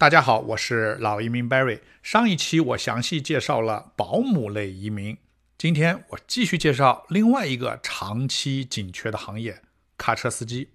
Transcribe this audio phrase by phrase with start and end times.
[0.00, 1.80] 大家好，我是老移民 Barry。
[2.04, 5.18] 上一期我详细介绍了保姆类移民，
[5.58, 9.60] 今天我继续介绍另外一个长期紧缺的行业——
[9.98, 10.70] 卡车司机。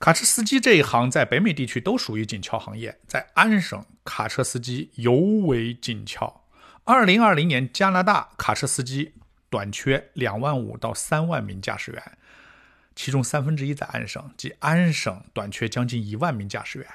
[0.00, 6.42] 卡车司机这一行在北美地区都属于紧俏行业，在安省卡车司机尤为紧俏。
[6.82, 9.14] 二零二零年，加拿大卡车司机
[9.48, 12.18] 短缺两万五到三万名驾驶员，
[12.96, 16.88] 其中三分之一在安省，即安省短缺将近一万名驾驶员。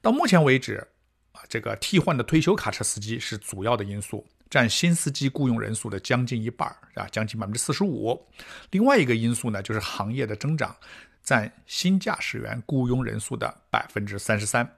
[0.00, 0.86] 到目前为止，
[1.32, 8.26] 啊，这个替换的退休卡车司机是主要的因素，占新司机雇佣人数的将近一半啊，将近百分之四十五。
[8.70, 10.76] 另外一个因素呢，就是行业的增长，
[11.22, 14.76] 占新驾驶员雇佣人数的百分之三十三。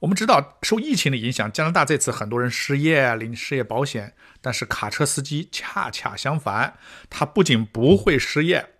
[0.00, 8.73] 我们知道，受疫情的影响，加拿大这次很多人失业，领失业保险，但是卡车司机恰恰相反，他不仅不会失业。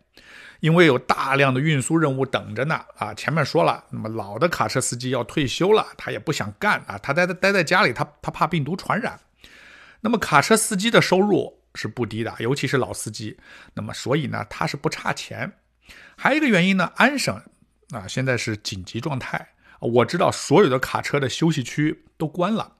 [0.64, 3.12] 因为有大量的运输任务等着呢啊！
[3.12, 9.20] 前面说了，那么老的卡车司机要退休了，他也不想干啊，他待在待在家里，他他怕病毒传染。
[10.00, 13.38] 那么卡车司机的收入是不低的，尤其是老司机。
[13.74, 15.52] 那么所以呢，他是不差钱。
[16.16, 17.38] 还有一个原因呢，安省
[17.90, 19.46] 啊现在是紧急状态，
[19.80, 22.76] 我知道所有的卡车的休息区都关了，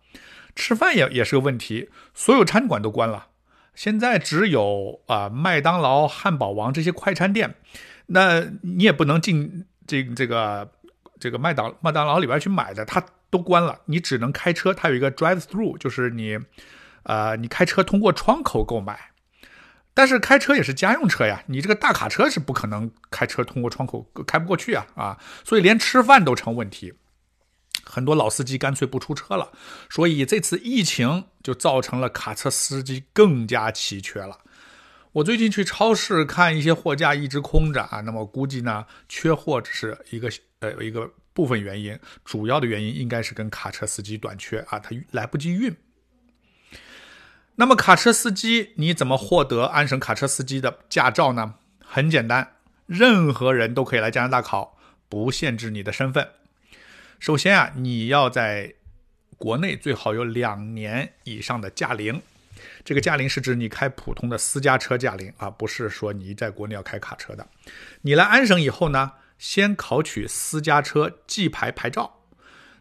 [0.56, 3.27] 吃饭也也是个问题，所有餐馆都关了。
[3.75, 7.55] 现在只有啊麦当劳、汉堡王这些快餐店，
[8.06, 10.70] 那你也不能进这这个
[11.19, 13.81] 这个麦当麦当劳里边去买的，它都关了。
[13.86, 16.39] 你只能开车，它有一个 drive through，就是你，
[17.03, 19.11] 呃，你开车通过窗口购买。
[19.97, 26.94] 但是开车也是家用车呀，你这个大卡车是不可能开车通过窗口开不过去啊啊，所以连吃饭都成问题。
[27.85, 29.53] 很多老司机干脆不出车了，
[29.91, 34.39] 所以这次疫情就造成了卡车司机更加奇缺了。
[35.13, 45.77] 我最近去超市看一些货架一直空着啊，那么估计呢，缺货只是一个呃一个部分原因，主要的原因应该是跟卡车司机短缺啊，他来不及运。
[47.57, 51.55] 那么卡车司机你怎么获得安省卡车司机的驾照呢？
[51.78, 52.56] 很简单，
[52.87, 54.77] 任何人都可以来加拿大考，
[55.09, 56.28] 不限制你的身份。
[57.25, 58.75] 首先啊，你要在
[59.39, 62.21] 国内最好有两年以上的驾龄。
[62.85, 67.49] 这个驾龄是指你开普通的私家车驾龄啊，不是说你在国内要开卡车的。
[68.03, 72.27] 你来安省以后呢，先考取私家车 G 牌牌照。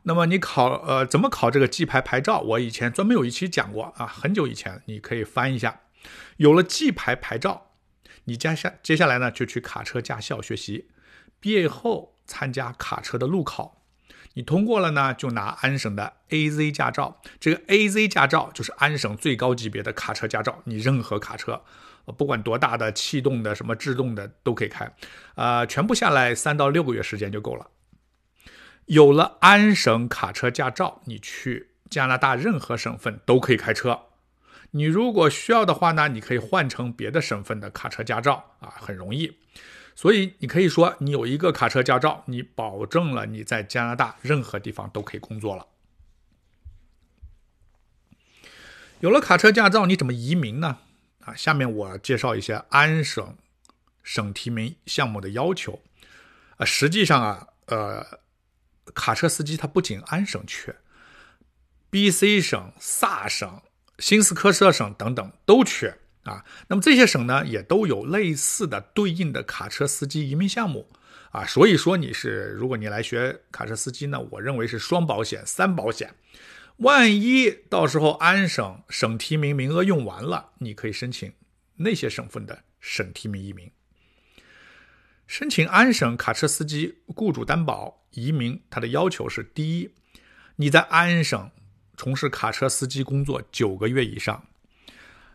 [0.01, 2.41] 那么你考呃怎么考这个 G 牌牌照？
[2.41, 5.79] 我以前专门有一期讲过啊，很久以前，你可以翻一下。
[6.35, 7.71] 有了 G 牌牌照，
[8.25, 10.89] 你接下接下来呢就去卡车驾校学习，
[11.39, 13.79] 毕业后参加卡车的路考。
[14.33, 17.21] 你通过了呢，就拿安省的 A Z 驾照。
[17.39, 21.63] 这个 A Z 驾照就是安省最高级别的卡车驾照，你任何卡车，
[22.17, 24.91] 不管多大的气动的、什么制动的都可以开。
[25.35, 27.67] 啊，全部下来三到六个月时间就够了。
[28.85, 34.07] 有了安省卡车驾照，你去加拿大任何省份都可以开车。
[34.71, 39.37] 你如果需要的话呢，你可以换成别的省份的卡车驾照啊，很容易。
[39.95, 45.67] 所以你可以说，你有一个卡车驾照，你保证了你在加拿大任何地方都可以工作了。
[48.99, 50.79] 有了卡车驾照，你怎么移民呢？
[51.19, 53.37] 啊，下面我介绍一些安省
[54.01, 55.81] 省提名项目的要求。
[56.57, 58.19] 啊，实际上啊，呃，
[58.93, 60.75] 卡车司机他不仅安省缺
[61.89, 63.61] ，B.C 省、萨省、
[63.99, 65.97] 新斯科舍省等等都缺。
[66.23, 70.89] 啊，那么这些省呢，也都有类似的对应的卡车司机移民项目
[71.31, 76.15] 啊，所以说你是，如果你来学卡车司机呢，我认为是双保险、三保险。
[76.77, 81.33] 万一到时候安省省提名名额用完了，你可以申请
[81.75, 83.69] 那些省份的省提名移民。
[85.27, 89.93] 申请安省卡车司机雇主担保移民，它的要求是：第一，
[90.55, 91.51] 你在安省
[91.97, 94.45] 从事卡车司机工作九个月以上。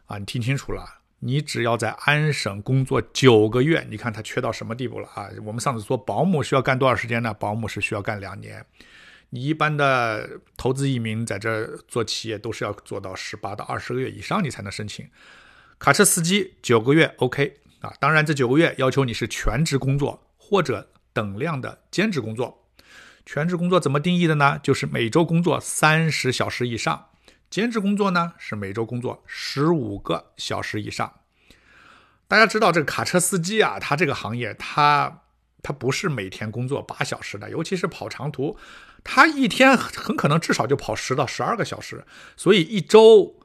[0.08, 5.28] 啊，你听清楚了，你只要在安省工作九个月，你看他缺到什么地步了啊？
[5.44, 7.32] 我们上次说保姆需要干多少时间呢？
[7.34, 8.64] 保姆是需要干两年。
[9.28, 15.06] 你一般的投资移民在这做企业都是要做到十八到二十个月以上，你才能申请。
[15.78, 22.64] 卡车司机九个月 OK 啊，当然这九个月要求你是全职工作或者等量的兼职工作。
[23.26, 24.58] 全职工作怎么定义的呢？
[24.62, 27.07] 就是每周工作三十小时以上。
[27.50, 31.12] 兼职工作呢是每周工作十五个小时以上。
[32.26, 35.22] 大家知道这个卡车司机啊，他这个行业他
[35.62, 38.56] 他不是每天工作八小时的，尤其是跑长途，
[39.02, 42.04] 他一天很可能至少就跑十到十二个小时，
[42.36, 43.40] 所以一周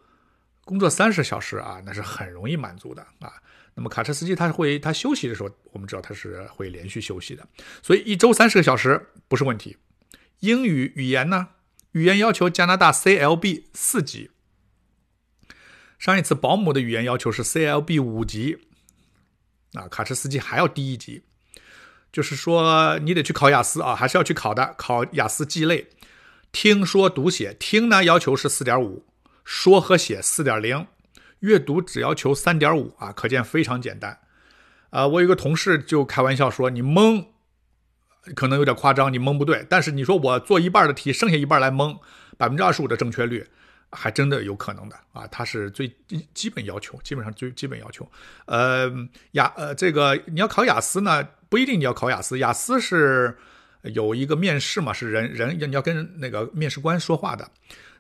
[0.66, 3.32] 工作三十小时啊，那是很容易满足的啊。
[3.76, 7.48] 那么卡车司机他会他休息的时候，我们知道他是会连续休息的，
[7.82, 9.78] 所以一周三十个小时不是问题。
[10.40, 11.48] 英语语言呢？
[11.94, 14.30] 语言要求加拿大 CLB 四级。
[15.98, 18.58] 上一次保姆的语言要求是 CLB 五级，
[19.74, 21.24] 啊，卡车司机还要低一级。
[22.12, 25.88] 就是说你得去考雅思啊，还是要去考的，考雅思 G 类，
[26.52, 29.06] 听说读写，听呢要求是四点五，
[29.44, 30.86] 说和写四点零，
[31.40, 34.20] 阅读只要求三点五啊，可见非常简单。
[34.90, 37.33] 啊，我有个同事就开玩笑说，你蒙
[38.36, 42.00] 可能有点夸张，你蒙不对，但是你说我做一半的题，剩下一半来蒙，
[42.38, 43.46] 百分之二十五的正确率，
[43.92, 45.28] 还真的有可能的啊。
[45.28, 45.94] 它是最
[46.34, 48.10] 基本要求，基本上最基本要求。
[48.46, 48.92] 呃，
[49.32, 51.28] 雅呃这个你要考雅思呢？
[51.50, 53.38] 不一定你要考雅思，雅思是
[53.84, 57.52] 有一个面试嘛，是人人要你要跟那个面试官说话的。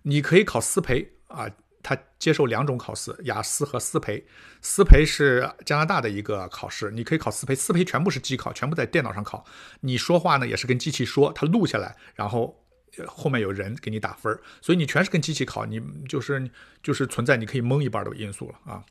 [0.03, 1.49] 你可以考思培啊，
[1.83, 4.25] 他接受两种考试，雅思和思培。
[4.61, 9.45] 思培是加拿大的一个考试，你可以考思培，思培全部是机考，全部在电脑上考。
[9.81, 12.57] 你说话呢也是跟机器说，它录下来，然后
[13.05, 16.49] 后面有人给你打分所以你全是跟机器考，你就是
[16.81, 18.83] 就是存在你可以蒙一半的因素了啊。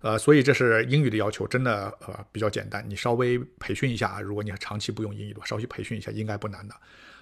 [0.00, 2.84] 呃，所以这是英语的要求，真的呃比较简单。
[2.86, 6.74] 你稍微培训一下，如果你长期不用英语的话，稍微培训一下应该不难的。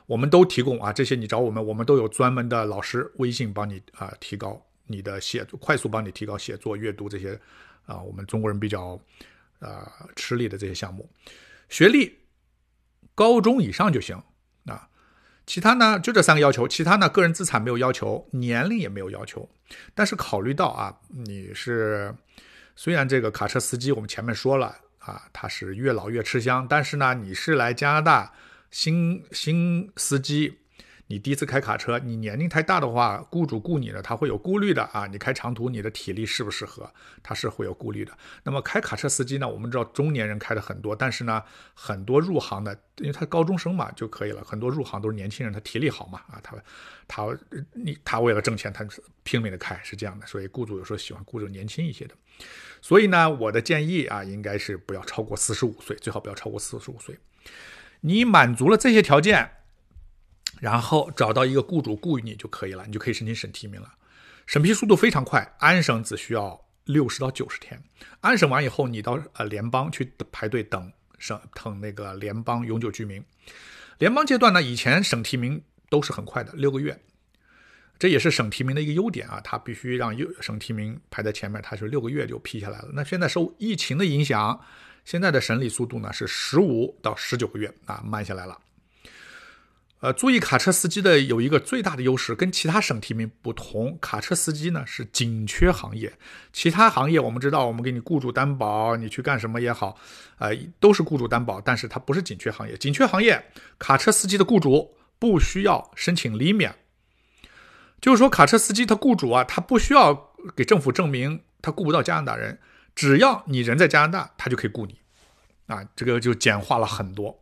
[0.06, 4.61] 我们都提供啊，这些你找我们，我们都有专门的老师微信帮你啊提高
[4.93, 7.41] 你的写作，快速帮你提高写作、阅读这些
[7.87, 9.00] 啊，我们中国人比较
[9.61, 11.09] 呃吃力的这些项目。
[11.71, 12.19] 学历
[13.15, 14.23] 高中以上就行
[14.67, 14.89] 啊，
[15.47, 19.49] 其他呢就这三个要求，其他呢个人资产没有要求，年龄也没有要求，
[19.94, 22.15] 但是考虑到啊你是。
[22.75, 28.33] 虽然这个卡车司机我们前面说了啊，他是越老越吃香，但是呢，你是来加拿大
[28.71, 30.61] 新新司机，
[31.12, 35.06] 你第一次开卡车，你年龄太大的话，雇主雇你呢，他会有顾虑的啊。
[35.06, 36.91] 你开长途，你的体力适不适合，
[37.23, 38.17] 他是会有顾虑的。
[38.44, 41.43] 那么开卡车司机呢，我们知道中年人开的很多，但是呢，
[41.75, 46.56] 很多入行的，因为他高中生嘛就可以了，很多入行都是年轻人，他体力好嘛啊，他
[47.06, 47.26] 他
[47.75, 48.82] 你他为了挣钱，他
[49.23, 52.14] 拼命的开是这样的，所以雇主有时候喜欢雇主年轻一些的。
[52.81, 57.19] 所以呢，我的建议啊，应该是不要超过四十五岁，最好不要超过四十五岁。
[58.00, 59.50] 你满足了这些条件，
[60.62, 63.93] 然后找到一个雇主雇你就可以了，你就可以申请省提名了。
[64.47, 67.82] 审批速度非常快，安省只需要六十到九十天。
[68.20, 73.20] 安审完以后，你到呃联邦去排队等省等那个联邦永久居民。
[73.99, 75.61] 联邦阶段呢，以前省提名
[75.91, 76.97] 都是很快的，六个月。
[77.99, 82.91] 这也是省提名的一个优点啊，它必须让优省提名排在前面，它是六个月就批下来了。
[82.93, 84.61] 那现在受疫情的影响，
[85.05, 88.56] 现在的审理速度呢是十五到十九个月啊，慢下来了。
[90.02, 96.12] 呃，注意卡车司机的有一个最大的优势，跟其他省提名不同，卡车司机呢是紧缺行业。
[96.52, 99.96] 其他行业我们知道，我们给你雇主担保，你去干什么也好，
[100.38, 102.76] 呃，都是雇主担保，但是它不是紧缺行业。
[102.76, 103.46] 紧缺行业，
[103.78, 106.75] 卡车司机的雇主不需要申请离免。
[108.00, 112.58] 就是说，卡车司机他雇主啊，他不需要给政府证明他雇不到加拿大人，
[112.96, 114.99] 只要你人在加拿大，他就可以雇你，
[115.69, 117.42] 啊，这个就简化了很多。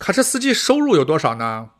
[0.00, 1.72] 卡车司机收入有多少呢？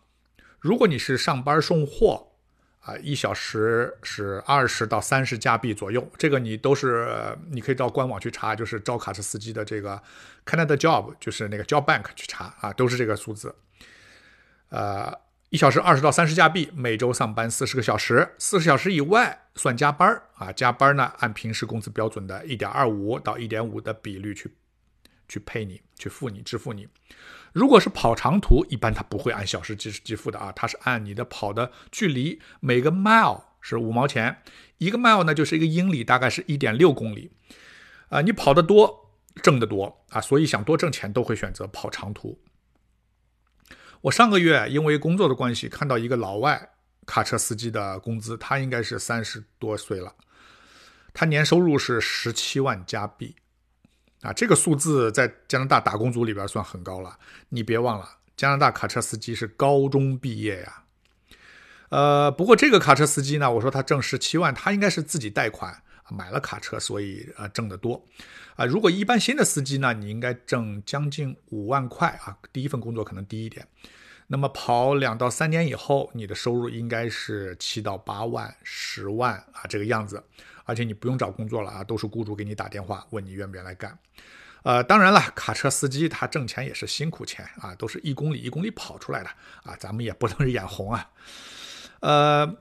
[0.58, 2.32] 如果你是上班送货，
[2.80, 7.08] 啊，一小时是二十到三十加币左右，这个你都是
[7.50, 10.00] 你可以到官网去查，就是招卡车司机的这个
[10.44, 13.54] Canada Job，就是那个 Job Bank 去查啊，都是这个数字，
[14.68, 15.18] 呃。
[15.48, 20.52] 一小时二十到三十加币，每周上班四十个小时，四十小时以外算加班啊。
[20.52, 24.54] 加班呢，按平时工资标准的一点二五到一点五的比率去
[25.30, 26.88] 去配你，去付你支付你。
[27.52, 34.42] 如果是跑长途，一般他不会按小时计计付的啊，他是按你的跑的距离，每个 mile 是五毛钱，
[34.78, 37.30] 一个 mile 呢就是一个英里，大概是一点六公里
[38.08, 38.20] 啊。
[38.22, 42.40] 你跑得多，挣得多啊，所以想多挣钱都会选择跑长途。
[44.02, 46.70] 我上个月因为工作的关系，看到一个老外
[47.06, 50.14] 卡车司机的工资，他应该是三十多岁了，
[51.12, 53.34] 他年收入是十七万加币，
[54.22, 57.18] 啊，这个数字在加拿大打工族里边算很高了。
[57.48, 60.84] 你别忘了，加拿大卡车司机是高中毕业呀。
[61.88, 68.04] 呃，不过这个卡车司机呢，我说他挣十七万，他应该是自己贷款买了卡车，所以呃挣得多。
[68.56, 73.66] 啊，如果一般新的司机呢，你应该挣将近五万块啊，第一份工作可能低一点。
[74.28, 80.22] 那么跑两到三年以后，你的收入应该是七到八万、十万啊这个样子，
[80.70, 83.98] 而且你不用找工作了啊，都是雇主给你打电话问你愿不愿意来干。
[84.62, 89.28] 呃，当然了，卡车司机他挣钱也是辛苦钱啊，都是一公里一公里跑出来的
[89.64, 91.10] 啊，咱们也不能眼红啊。
[92.00, 92.56] 呃。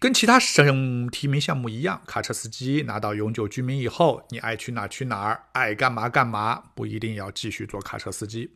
[0.00, 8.52] 跟其他省提名项目一样，卡车司机拿到永久居民以后，你爱去哪去哪儿，爱干嘛干嘛，不一定要继续做卡车司机。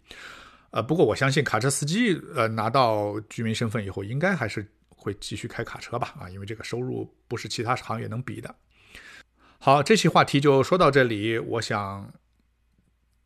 [0.71, 4.71] 呃，不过我相信卡车司机呃拿到居民身份以后，应该还是
[5.03, 6.15] 会继续开卡车吧？
[6.21, 8.55] 啊，因为这个收入不是其他行业能比的。
[9.59, 12.13] 好，这期话题就说到这里，我想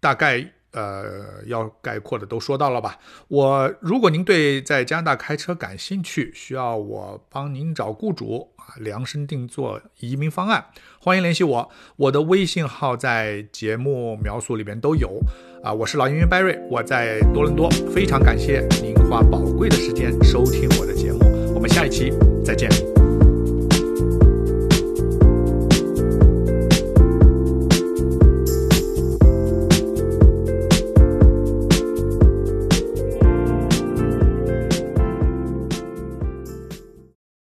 [0.00, 0.52] 大概。
[0.72, 2.98] 呃，要概括的都说到了吧？
[3.28, 10.66] 我如果您对在加拿大开车感兴趣，需要我帮您找雇主啊，量身定做移民方案，
[11.00, 11.70] 欢迎联系我。
[11.96, 15.18] 我的微信号在节目描述里边都有
[15.64, 15.72] 啊。
[15.72, 21.20] 我是老移民 Barry，我在多伦多，非常感谢您花宝贵的时间收听我的节目，
[21.68, 22.12] 下一期
[22.44, 22.95] 再见。